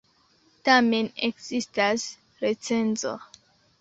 [0.69, 2.07] Tamen ekzistas
[2.47, 3.13] recenzo!